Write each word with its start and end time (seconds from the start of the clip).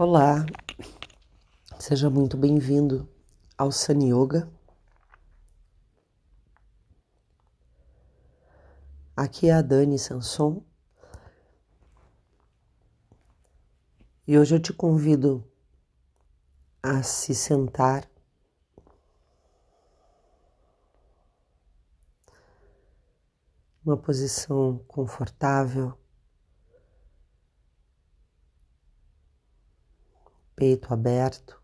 Olá, 0.00 0.46
seja 1.76 2.08
muito 2.08 2.36
bem-vindo 2.36 3.08
ao 3.56 3.72
Sun 3.72 3.98
Yoga. 4.04 4.48
Aqui 9.16 9.48
é 9.48 9.54
a 9.54 9.60
Dani 9.60 9.98
Sanson 9.98 10.62
e 14.24 14.38
hoje 14.38 14.54
eu 14.54 14.62
te 14.62 14.72
convido 14.72 15.44
a 16.80 17.02
se 17.02 17.34
sentar 17.34 18.08
uma 23.84 23.96
posição 23.96 24.78
confortável. 24.86 25.98
Peito 30.58 30.92
aberto. 30.92 31.58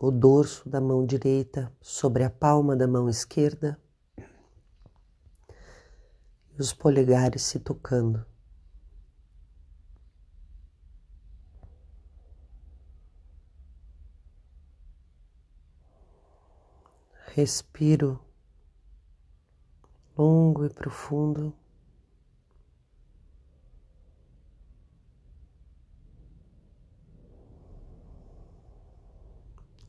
O 0.00 0.12
dorso 0.12 0.68
da 0.68 0.80
mão 0.80 1.04
direita 1.04 1.72
sobre 1.80 2.22
a 2.22 2.30
palma 2.30 2.76
da 2.76 2.86
mão 2.86 3.08
esquerda 3.08 3.76
e 6.56 6.60
os 6.60 6.72
polegares 6.72 7.42
se 7.42 7.58
tocando. 7.58 8.24
Respiro 17.34 18.20
longo 20.16 20.64
e 20.64 20.70
profundo. 20.70 21.54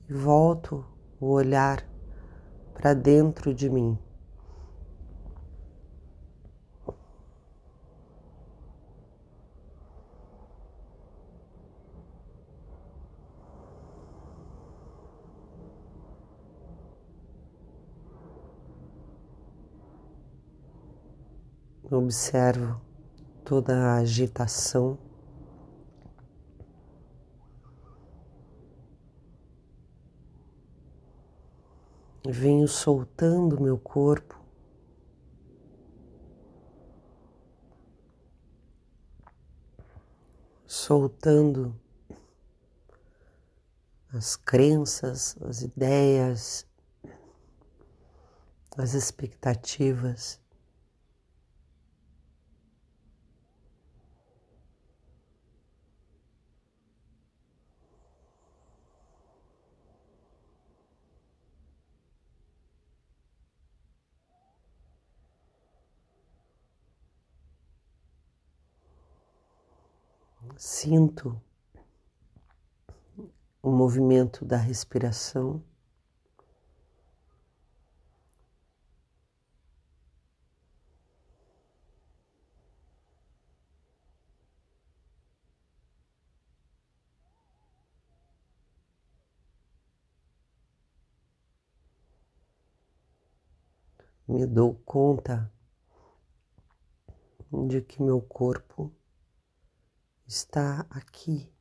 E 0.07 0.13
volto 0.13 0.85
o 1.19 1.27
olhar 1.31 1.83
para 2.73 2.93
dentro 2.93 3.53
de 3.53 3.69
mim. 3.69 3.97
Observo 21.99 22.79
toda 23.43 23.75
a 23.75 23.95
agitação. 23.97 24.97
Venho 32.25 32.69
soltando 32.69 33.59
meu 33.61 33.77
corpo. 33.77 34.39
Soltando 40.65 41.75
as 44.13 44.37
crenças, 44.37 45.35
as 45.41 45.63
ideias, 45.63 46.65
as 48.77 48.93
expectativas. 48.93 50.39
Sinto 70.61 71.41
o 73.63 73.71
movimento 73.71 74.43
da 74.43 74.57
respiração. 74.57 75.63
Me 94.27 94.45
dou 94.45 94.75
conta 94.83 95.49
de 97.49 97.81
que 97.81 98.03
meu 98.03 98.21
corpo 98.21 98.93
está 100.29 100.85
aqui. 100.91 101.51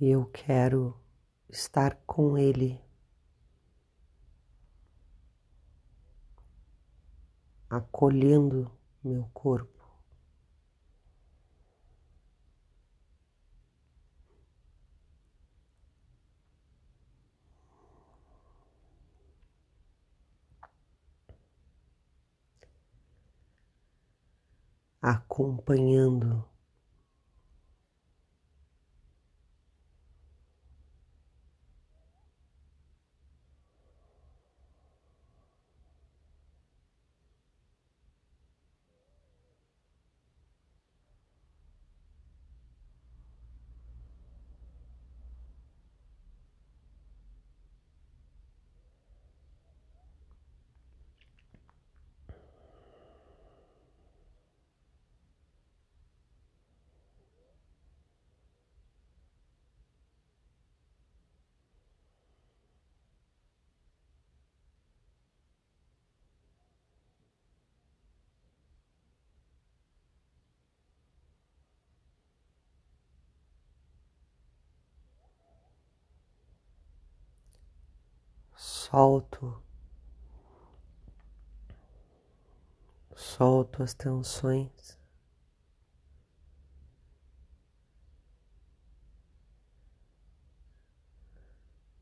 E 0.00 0.08
eu 0.08 0.26
quero 0.26 0.98
estar 1.48 1.94
com 2.06 2.36
Ele, 2.36 2.80
acolhendo 7.68 8.70
meu 9.04 9.24
corpo. 9.32 9.79
Acompanhando. 25.02 26.49
Solto, 78.90 79.62
solto 83.14 83.84
as 83.84 83.94
tensões. 83.94 84.98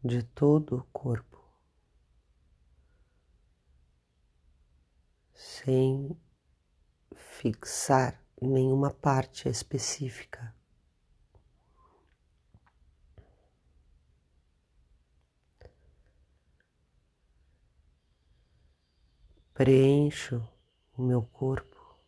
De 0.02 0.23
todo 0.23 0.76
o 0.79 0.85
corpo, 0.85 1.44
sem 5.35 6.19
fixar 7.14 8.25
nenhuma 8.40 8.90
parte 8.90 9.49
específica. 9.50 10.58
Preencho 19.59 20.41
o 20.97 21.03
meu 21.03 21.21
corpo 21.21 21.99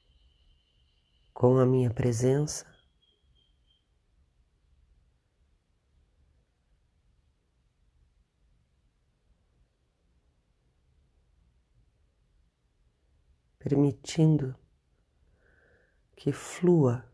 com 1.34 1.58
a 1.58 1.66
minha 1.66 1.92
presença. 1.92 2.64
Permitindo 13.58 14.54
que 16.14 16.30
flua 16.30 17.09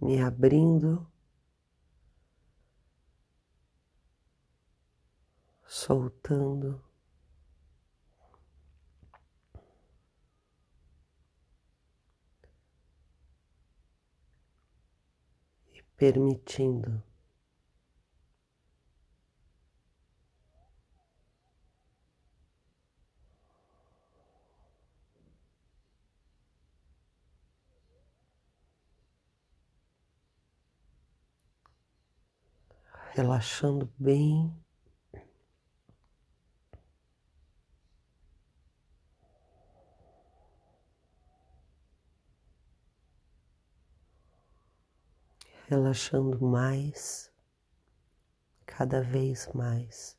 me 0.00 0.20
abrindo, 0.20 1.10
soltando. 5.66 6.82
e 15.72 15.82
Permitindo. 15.96 17.05
Relaxando 33.16 33.90
bem. 33.98 34.54
Relaxando 45.66 46.44
mais, 46.44 47.32
cada 48.66 49.00
vez 49.02 49.48
mais. 49.54 50.16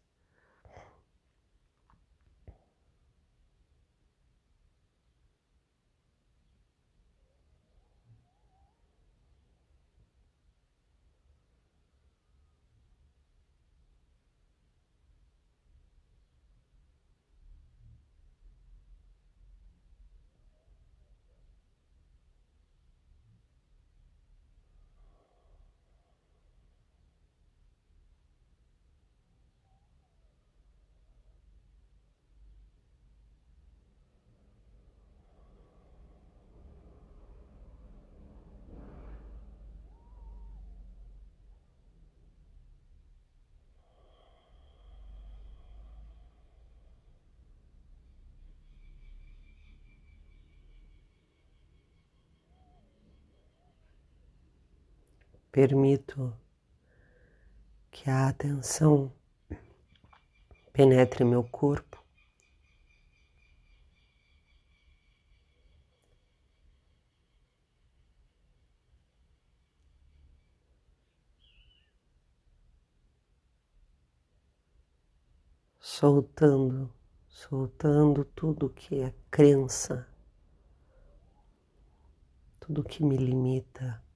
Permito 55.51 56.35
que 57.89 58.09
a 58.09 58.27
atenção 58.27 59.11
penetre 60.71 61.23
meu 61.23 61.43
corpo. 61.43 61.97
Soltando, 75.79 76.93
soltando 77.27 78.23
tudo 78.23 78.69
que 78.69 79.01
é 79.01 79.15
crença, 79.31 80.07
tudo 82.59 82.83
que 82.83 83.03
me 83.03 83.17
limita. 83.17 84.06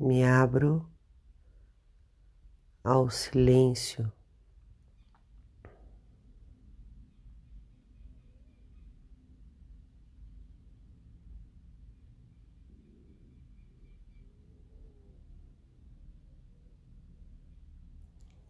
Me 0.00 0.24
abro 0.24 0.90
ao 2.82 3.10
silêncio. 3.10 4.10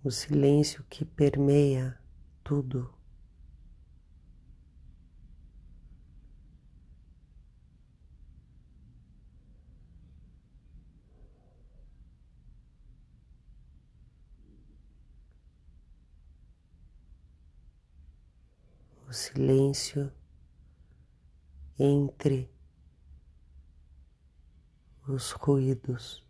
O 0.04 0.10
silêncio 0.12 0.84
que 0.88 1.04
permeia 1.04 1.98
tudo. 2.44 2.99
O 19.10 19.12
silêncio 19.12 20.12
entre 21.76 22.48
os 25.08 25.32
ruídos. 25.32 26.24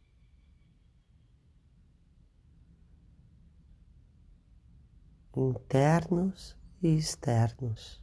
Internos 5.36 6.56
e 6.82 6.96
externos. 6.96 8.02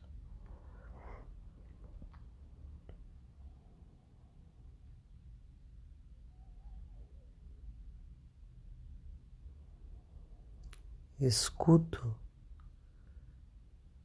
Escuto 11.20 12.27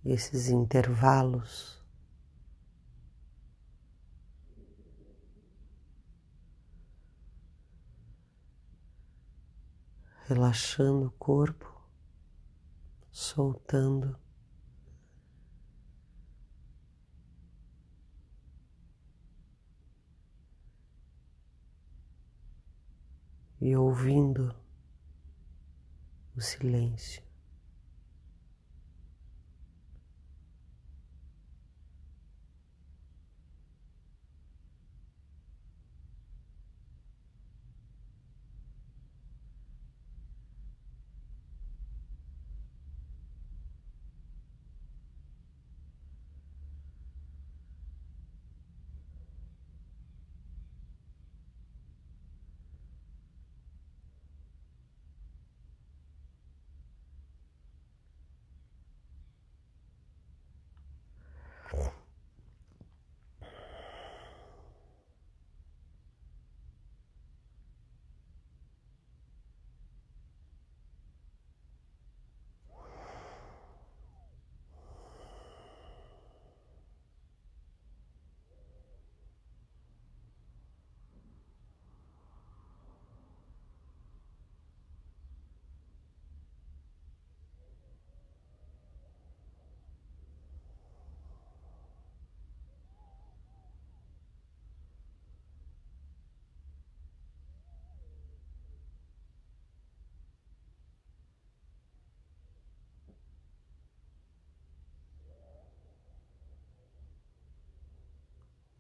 esses 0.05 0.49
intervalos. 0.49 1.81
Relaxando 10.27 11.07
o 11.07 11.11
corpo 11.13 11.73
soltando. 13.11 14.19
E 23.61 23.77
ouvindo 23.77 24.57
o 26.35 26.41
silêncio. 26.41 27.23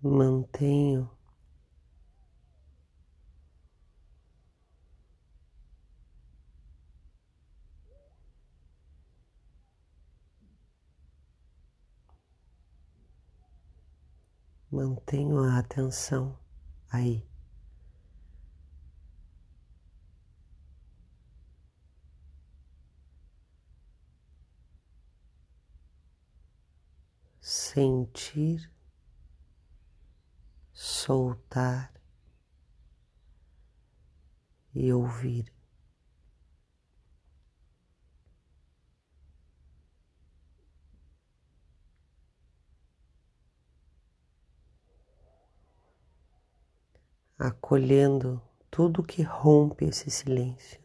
Mantenho 0.03 1.09
mantenho 14.73 15.39
a 15.39 15.59
atenção 15.59 16.37
aí. 16.91 17.23
Sentir 27.41 28.71
soltar 31.03 31.93
e 34.73 34.93
ouvir. 34.93 35.53
Acolhendo 47.37 48.41
tudo 48.71 49.03
que 49.03 49.23
rompe 49.23 49.87
esse 49.87 50.09
silêncio. 50.09 50.82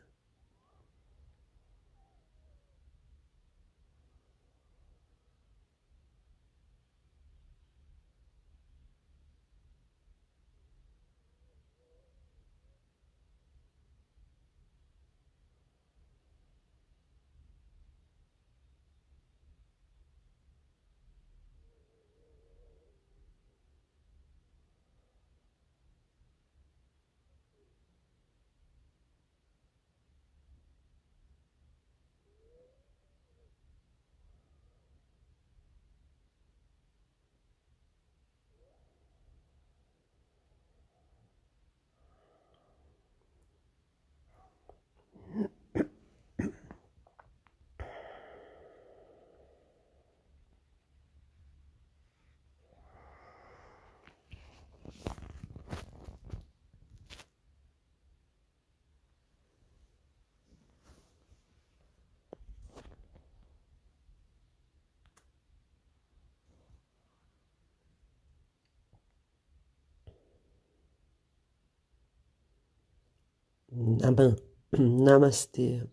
Namah, 73.78 74.36
Namaste. 74.74 75.86